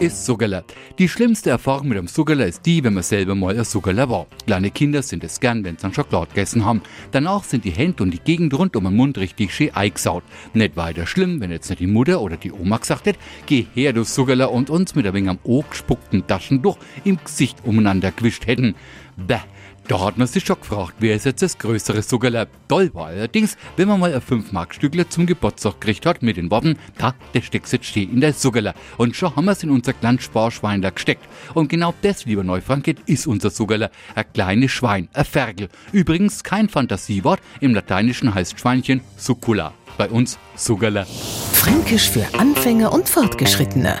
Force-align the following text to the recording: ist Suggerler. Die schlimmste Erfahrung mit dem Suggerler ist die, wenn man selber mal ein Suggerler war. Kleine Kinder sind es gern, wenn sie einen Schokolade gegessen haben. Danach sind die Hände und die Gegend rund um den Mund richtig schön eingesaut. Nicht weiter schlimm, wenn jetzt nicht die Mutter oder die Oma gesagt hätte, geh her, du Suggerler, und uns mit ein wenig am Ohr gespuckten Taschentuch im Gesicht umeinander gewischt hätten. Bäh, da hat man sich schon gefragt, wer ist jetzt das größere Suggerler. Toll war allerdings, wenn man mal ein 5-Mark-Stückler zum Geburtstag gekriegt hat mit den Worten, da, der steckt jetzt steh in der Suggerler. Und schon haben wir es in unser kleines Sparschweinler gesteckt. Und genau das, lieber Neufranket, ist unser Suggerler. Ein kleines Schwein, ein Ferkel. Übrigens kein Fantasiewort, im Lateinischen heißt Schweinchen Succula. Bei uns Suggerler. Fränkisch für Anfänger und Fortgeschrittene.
ist 0.00 0.26
Suggerler. 0.26 0.64
Die 0.98 1.08
schlimmste 1.08 1.50
Erfahrung 1.50 1.88
mit 1.88 1.98
dem 1.98 2.08
Suggerler 2.08 2.46
ist 2.46 2.66
die, 2.66 2.82
wenn 2.82 2.94
man 2.94 3.02
selber 3.02 3.34
mal 3.34 3.56
ein 3.56 3.64
Suggerler 3.64 4.08
war. 4.08 4.26
Kleine 4.46 4.70
Kinder 4.70 5.02
sind 5.02 5.22
es 5.24 5.38
gern, 5.38 5.64
wenn 5.64 5.76
sie 5.76 5.84
einen 5.84 5.94
Schokolade 5.94 6.28
gegessen 6.28 6.64
haben. 6.64 6.82
Danach 7.12 7.44
sind 7.44 7.64
die 7.64 7.70
Hände 7.70 8.02
und 8.02 8.10
die 8.10 8.18
Gegend 8.18 8.54
rund 8.58 8.74
um 8.76 8.84
den 8.84 8.96
Mund 8.96 9.18
richtig 9.18 9.54
schön 9.54 9.74
eingesaut. 9.74 10.24
Nicht 10.52 10.76
weiter 10.76 11.06
schlimm, 11.06 11.40
wenn 11.40 11.50
jetzt 11.50 11.70
nicht 11.70 11.80
die 11.80 11.86
Mutter 11.86 12.20
oder 12.20 12.36
die 12.36 12.52
Oma 12.52 12.78
gesagt 12.78 13.06
hätte, 13.06 13.18
geh 13.46 13.66
her, 13.74 13.92
du 13.92 14.04
Suggerler, 14.04 14.50
und 14.50 14.70
uns 14.70 14.94
mit 14.94 15.06
ein 15.06 15.14
wenig 15.14 15.30
am 15.30 15.38
Ohr 15.44 15.64
gespuckten 15.68 16.26
Taschentuch 16.26 16.78
im 17.04 17.18
Gesicht 17.22 17.58
umeinander 17.64 18.10
gewischt 18.10 18.46
hätten. 18.46 18.74
Bäh, 19.16 19.38
da 19.88 20.00
hat 20.00 20.16
man 20.16 20.26
sich 20.26 20.44
schon 20.44 20.58
gefragt, 20.58 20.94
wer 20.98 21.14
ist 21.14 21.26
jetzt 21.26 21.42
das 21.42 21.58
größere 21.58 22.02
Suggerler. 22.02 22.46
Toll 22.68 22.90
war 22.94 23.08
allerdings, 23.08 23.56
wenn 23.76 23.88
man 23.88 24.00
mal 24.00 24.14
ein 24.14 24.20
5-Mark-Stückler 24.20 25.10
zum 25.10 25.26
Geburtstag 25.26 25.80
gekriegt 25.80 26.06
hat 26.06 26.22
mit 26.22 26.36
den 26.36 26.50
Worten, 26.50 26.78
da, 26.98 27.14
der 27.34 27.42
steckt 27.42 27.70
jetzt 27.70 27.86
steh 27.86 28.04
in 28.04 28.20
der 28.20 28.32
Suggerler. 28.32 28.74
Und 28.96 29.14
schon 29.14 29.36
haben 29.36 29.44
wir 29.44 29.52
es 29.52 29.62
in 29.62 29.70
unser 29.70 29.92
kleines 29.92 30.24
Sparschweinler 30.24 30.90
gesteckt. 30.90 31.24
Und 31.52 31.68
genau 31.68 31.92
das, 32.02 32.24
lieber 32.24 32.44
Neufranket, 32.44 33.00
ist 33.06 33.26
unser 33.26 33.50
Suggerler. 33.50 33.90
Ein 34.14 34.24
kleines 34.32 34.70
Schwein, 34.70 35.08
ein 35.12 35.24
Ferkel. 35.24 35.68
Übrigens 35.92 36.42
kein 36.42 36.68
Fantasiewort, 36.68 37.40
im 37.60 37.74
Lateinischen 37.74 38.34
heißt 38.34 38.58
Schweinchen 38.58 39.02
Succula. 39.16 39.74
Bei 39.98 40.08
uns 40.08 40.38
Suggerler. 40.56 41.06
Fränkisch 41.52 42.10
für 42.10 42.26
Anfänger 42.38 42.92
und 42.92 43.08
Fortgeschrittene. 43.08 44.00